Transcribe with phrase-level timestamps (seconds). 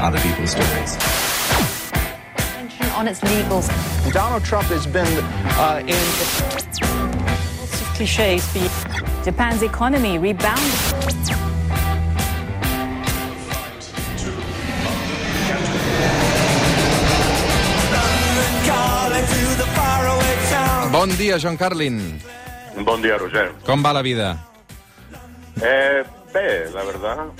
[0.00, 0.96] other people's stories.
[3.00, 3.66] on its legals.
[4.12, 5.08] Donald Trump has been
[5.56, 5.96] uh, in.
[7.56, 8.44] Lots of cliches.
[8.52, 10.60] but Japan's economy rebounded.
[20.92, 22.20] Bon dia, John Carlin.
[22.84, 23.54] Bon dia, Roger.
[23.64, 24.36] Com va la vida?
[25.62, 26.04] Eh,
[26.34, 27.32] bé, la verdad.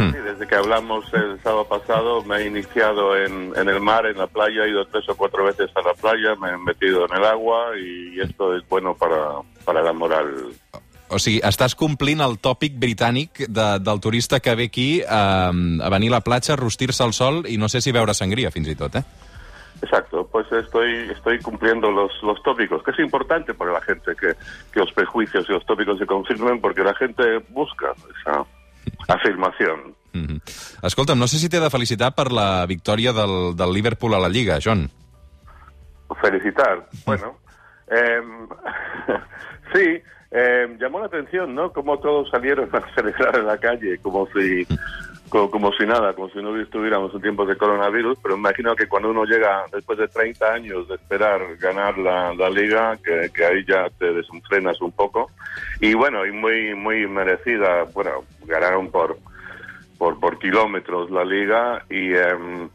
[0.00, 4.06] Em, sí, desde que hablamos el sábado pasado me he iniciado en, en el mar,
[4.06, 7.06] en la playa, he ido tres o cuatro veces a la playa, me he metido
[7.06, 10.52] en el agua y esto es bueno para, para la moral.
[11.08, 15.88] O sigui, estàs complint el tòpic britànic de, del turista que ve aquí a, a
[15.88, 18.68] venir a la platja, a rostir-se al sol i no sé si veure sangria, fins
[18.68, 19.04] i tot, eh?
[19.80, 24.34] Exacto, pues estoy, estoy cumpliendo los, los tópicos, que es importante para la gente que,
[24.72, 28.44] que los prejuicios y los tópicos se confirmen porque la gente busca esa
[29.08, 29.94] afirmación.
[30.12, 30.40] Mm -hmm.
[30.82, 34.28] Escolta'm, no sé si t'he de felicitar per la victòria del, del Liverpool a la
[34.28, 34.90] Lliga, John.
[36.20, 36.88] Felicitar.
[37.06, 37.38] Bueno,
[37.88, 38.48] em,
[39.72, 41.72] sí, em, llamó la atención, ¿no?
[41.72, 44.66] Como todos salieron a celebrar en la calle, como si,
[45.28, 49.10] como, si nada, como si no estuviéramos en tiempos de coronavirus, pero imagino que cuando
[49.10, 53.64] uno llega después de 30 años de esperar ganar la, la liga, que, que ahí
[53.66, 55.30] ya te desenfrenas un poco.
[55.80, 59.18] Y bueno, y muy, muy merecida, bueno, ganaron por,
[59.98, 62.14] por, por kilómetros la liga y...
[62.14, 62.68] em,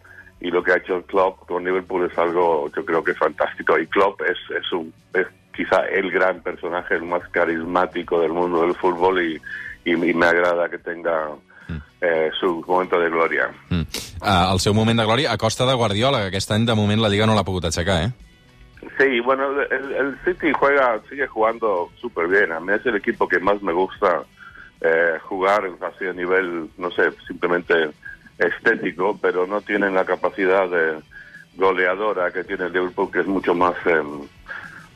[0.43, 3.17] y lo que ha hecho el club con Liverpool es algo yo creo que es
[3.17, 8.33] fantástico y Klopp es, es, un, es quizá el gran personaje, el más carismático del
[8.33, 9.41] mundo del fútbol y,
[9.85, 11.29] y me agrada que tenga
[12.02, 13.50] eh, su momento de gloria.
[13.69, 13.86] Mm.
[14.22, 17.02] Uh, el seu moment de glòria a costa de Guardiola, que aquest any de moment
[17.02, 18.11] la Lliga no l'ha pogut aixecar, eh?
[18.97, 22.52] Sí, bueno, el, el City juega, sigue jugando súper bien.
[22.52, 24.23] A mí es el equipo que más me gusta
[24.81, 27.91] eh, jugar así a nivel, no sé, simplemente
[28.38, 31.00] estético, pero no tienen la capacidad de
[31.56, 34.03] goleadora que tiene el Liverpool, que es mucho más eh,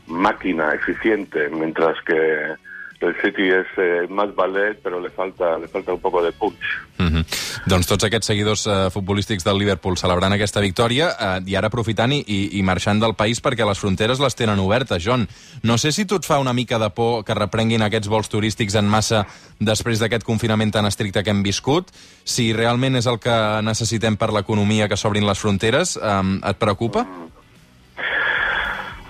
[0.08, 2.56] máquina, eficiente, mientras que
[3.00, 6.58] el City es eh, más ballet, pero le falta, le falta un poco de punch.
[6.98, 7.26] Mm -hmm.
[7.66, 12.12] Doncs tots aquests seguidors uh, futbolístics del Liverpool celebrant aquesta victòria uh, i ara aprofitant
[12.12, 15.04] i, i, i marxant del país perquè les fronteres les tenen obertes.
[15.04, 15.28] John,
[15.64, 18.76] no sé si tu et fa una mica de por que reprenguin aquests vols turístics
[18.76, 19.28] en massa
[19.60, 21.92] després d'aquest confinament tan estricte que hem viscut,
[22.24, 27.06] si realment és el que necessitem per l'economia que s'obrin les fronteres, um, et preocupa?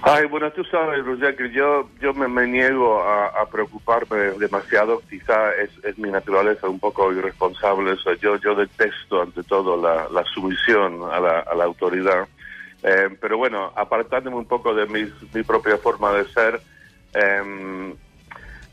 [0.10, 5.02] Ay, bueno, tú sabes, Roger, que yo, yo me, me niego a, a preocuparme demasiado.
[5.10, 7.92] Quizá es, es mi naturaleza un poco irresponsable.
[7.92, 12.26] O sea, yo, yo detesto ante todo la, la sumisión a la, a la autoridad.
[12.84, 16.62] Eh, pero bueno, apartándome un poco de mis, mi propia forma de ser,
[17.14, 17.94] eh,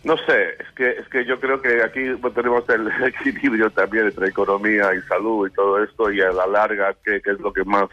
[0.04, 4.28] no sé, es que, es que yo creo que aquí tenemos el equilibrio también entre
[4.28, 7.64] economía y salud y todo esto, y a la larga, que, que es lo que
[7.64, 7.88] más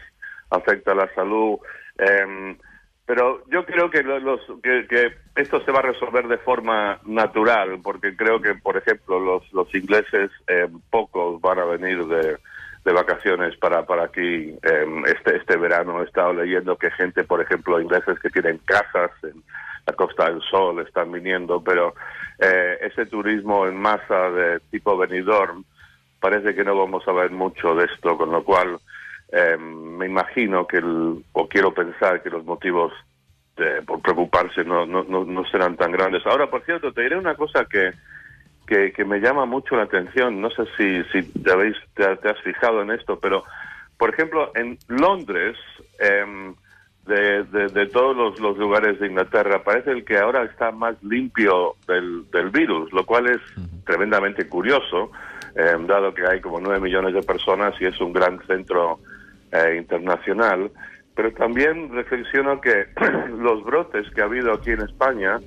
[0.50, 1.58] afecta a la salud.
[1.98, 2.56] Eh,
[3.06, 8.16] pero yo creo que, los, que, esto se va a resolver de forma natural, porque
[8.16, 12.38] creo que, por ejemplo, los, los ingleses eh, pocos van a venir de,
[12.84, 16.00] de vacaciones para, para aquí eh, este, este verano.
[16.00, 19.42] He estado leyendo que gente, por ejemplo, ingleses que tienen casas en
[19.86, 21.94] la Costa del Sol están viniendo, pero
[22.38, 25.54] eh, ese turismo en masa de tipo venidor
[26.20, 28.78] parece que no vamos a ver mucho de esto, con lo cual
[29.32, 29.56] eh,
[30.02, 32.92] me imagino que, el, o quiero pensar que los motivos
[33.56, 36.26] de, por preocuparse no, no, no, no, serán tan grandes.
[36.26, 37.92] Ahora, por cierto, te diré una cosa que,
[38.66, 40.40] que, que me llama mucho la atención.
[40.40, 43.44] No sé si, si te, habéis, te, te, has fijado en esto, pero,
[43.96, 45.56] por ejemplo, en Londres,
[46.00, 46.52] eh,
[47.06, 51.00] de, de, de, todos los, los, lugares de Inglaterra, parece el que ahora está más
[51.04, 53.40] limpio del, del virus, lo cual es
[53.84, 55.12] tremendamente curioso,
[55.54, 59.00] eh, dado que hay como nueve millones de personas y es un gran centro
[59.52, 60.70] eh, internacional,
[61.14, 62.86] pero también reflexiono que
[63.38, 65.38] los brotes que ha habido aquí en España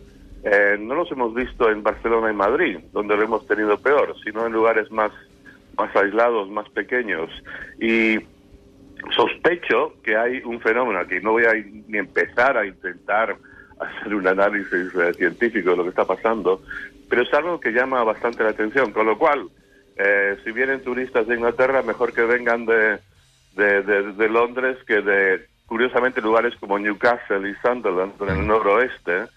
[0.43, 4.45] eh, no los hemos visto en Barcelona y Madrid, donde lo hemos tenido peor, sino
[4.45, 5.11] en lugares más,
[5.75, 7.31] más aislados, más pequeños.
[7.79, 8.19] Y
[9.15, 13.35] sospecho que hay un fenómeno que no voy a ni empezar a intentar
[13.79, 16.61] hacer un análisis eh, científico de lo que está pasando,
[17.09, 19.49] pero es algo que llama bastante la atención, con lo cual,
[19.97, 22.99] eh, si vienen turistas de Inglaterra, mejor que vengan de,
[23.55, 29.27] de, de, de, Londres que de, curiosamente, lugares como Newcastle y Sunderland, en el noroeste,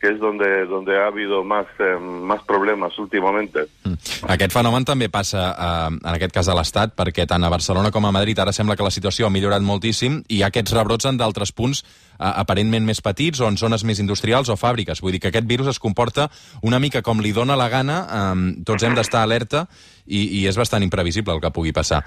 [0.00, 3.66] que és donde, donde ha habido más, eh, más problemes últimamente.
[3.84, 3.94] Mm.
[4.30, 8.06] Aquest fenomen també passa, eh, en aquest cas, a l'Estat, perquè tant a Barcelona com
[8.06, 11.08] a Madrid ara sembla que la situació ha millorat moltíssim i hi ha aquests rebrots
[11.10, 15.02] en d'altres punts eh, aparentment més petits o en zones més industrials o fàbriques.
[15.02, 16.30] Vull dir que aquest virus es comporta
[16.62, 19.66] una mica com li dóna la gana, eh, tots hem d'estar alerta
[20.06, 22.04] i, i és bastant imprevisible el que pugui passar.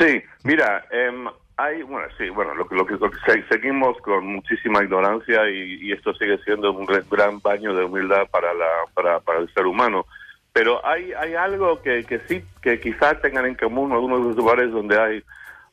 [0.00, 1.26] Sí, mira, em,
[1.56, 5.48] hay, bueno, sí, bueno, lo, que- lo que, lo que se- seguimos con muchísima ignorancia
[5.50, 9.52] y, y esto sigue siendo un gran, baño de humildad para, la, para, para el
[9.52, 10.06] ser humano.
[10.52, 14.36] Pero hay, hay algo que, que sí, que quizás tengan en común algunos de los
[14.36, 15.22] lugares donde hay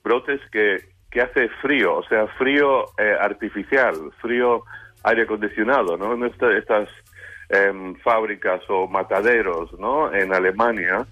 [0.04, 0.78] brotes que,
[1.10, 4.64] que hace frío, o sea, frío eh, artificial, frío
[5.04, 6.14] aire acondicionado, ¿no?
[6.14, 6.90] En esta- estas
[7.50, 10.14] em, fábricas o mataderos, ¿no?
[10.14, 11.06] En Alemania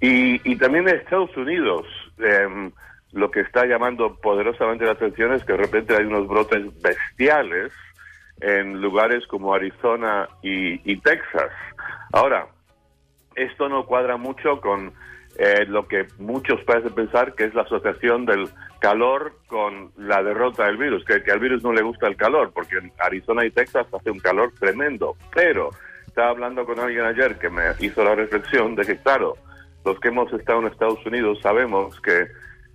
[0.00, 1.86] y, y también en Estados Unidos.
[2.20, 2.70] Em,
[3.12, 7.72] lo que está llamando poderosamente la atención es que de repente hay unos brotes bestiales
[8.40, 11.50] en lugares como Arizona y, y Texas.
[12.12, 12.46] Ahora,
[13.34, 14.92] esto no cuadra mucho con
[15.38, 18.48] eh, lo que muchos parecen pensar que es la asociación del
[18.80, 22.50] calor con la derrota del virus, que, que al virus no le gusta el calor,
[22.52, 25.16] porque en Arizona y Texas hace un calor tremendo.
[25.34, 25.70] Pero
[26.06, 29.36] estaba hablando con alguien ayer que me hizo la reflexión de que, claro,
[29.84, 32.26] los que hemos estado en Estados Unidos sabemos que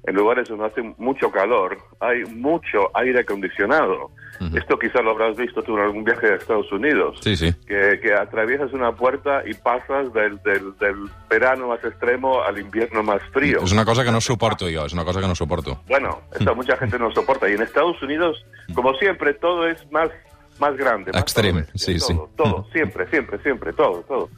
[0.05, 4.11] en lugares donde hace mucho calor hay mucho aire acondicionado.
[4.53, 7.53] Esto quizás lo habrás visto tú en algún viaje a Estados Unidos Sí, sí.
[7.65, 10.95] que, que atraviesas una puerta y pasas del, del, del
[11.29, 13.61] verano más extremo al invierno más frío.
[13.63, 15.79] És una cosa que no suporto jo, és una cosa que no suporto.
[15.87, 17.47] Bueno, esto mucha gente no soporta.
[17.47, 20.09] Y en Estados Unidos, como siempre, todo es más
[20.59, 21.11] más grande.
[21.11, 22.19] Más Extremo, todo, sí, todo, sí.
[22.37, 24.29] Todo, siempre, siempre, siempre, todo, todo.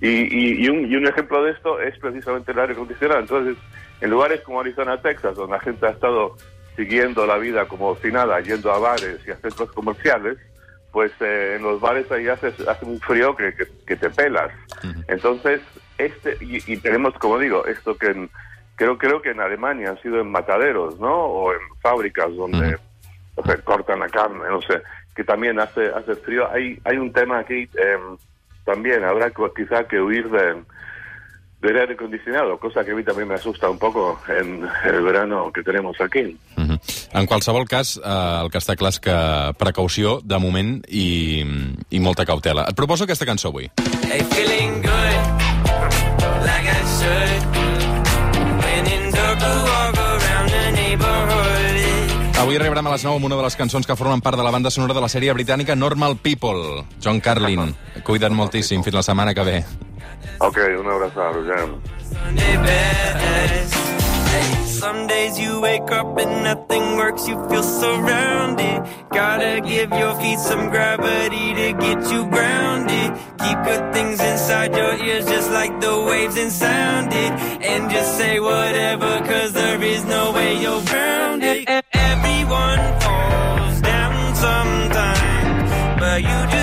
[0.00, 3.20] y, y, y un, y un ejemplo de esto es precisamente el aire acondicionado.
[3.20, 3.56] Entonces,
[4.00, 6.36] en lugares como Arizona, Texas, donde la gente ha estado
[6.76, 10.38] siguiendo la vida como si nada, yendo a bares y a centros comerciales,
[10.92, 14.50] pues eh, en los bares ahí hace, hace un frío que, que, que te pelas.
[15.08, 15.60] Entonces,
[15.98, 18.30] este y, y tenemos, como digo, esto que en-
[18.76, 21.14] creo creo que en Alemania han sido en mataderos, ¿no?
[21.26, 22.76] O en fábricas donde
[23.34, 24.82] o sea, cortan la carne, no sé,
[25.14, 26.50] que también hace hace frío.
[26.50, 28.16] Hay hay un tema aquí em,
[28.64, 30.62] también habrá quizá que huir de
[31.64, 35.50] del aire acondicionado, cosa que a mí también me asusta un poco en el verano
[35.50, 36.38] que tenemos aquí.
[36.56, 36.78] Mhm.
[37.14, 39.16] En qualsevol cas, eh, el que està clar és que
[39.56, 41.40] precaució, de moment, i,
[41.88, 42.66] i molta cautela.
[42.68, 43.70] Et proposo aquesta cançó avui.
[44.10, 45.22] Hey, feeling good,
[46.44, 47.53] like I should.
[52.44, 54.50] Avui arribarem a les 9 amb una de les cançons que formen part de la
[54.52, 56.82] banda sonora de la sèrie britànica Normal People.
[57.00, 57.70] John Carlin.
[58.04, 58.82] Cuida't moltíssim.
[58.84, 59.54] Fins la setmana que ve.
[60.44, 61.56] Ok, un abrazo, ya.
[62.10, 63.74] Sunday best.
[64.28, 68.82] Hey, some days you wake up and nothing works, you feel surrounded.
[69.08, 73.10] Gotta give your feet some gravity to get you grounded.
[73.40, 77.32] Keep good things inside your ears, just like the waves and sound it.
[77.64, 81.84] And just say whatever, cause there is no way you're grounded.
[82.46, 86.53] Everyone falls down sometime, but you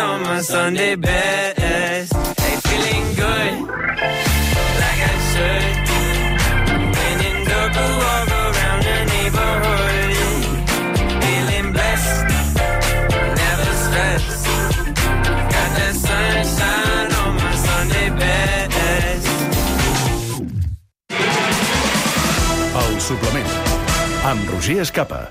[0.00, 2.12] on my Sunday best.
[2.40, 3.54] Hey, feeling good,
[4.82, 5.76] like I should.
[6.96, 10.12] When in I walk around the neighborhood,
[11.22, 12.26] feeling blessed,
[13.40, 14.46] never stressed.
[15.54, 19.26] Got that sunshine on my Sunday best.
[22.80, 23.50] El suplement
[24.24, 25.22] amb Roger Escapa.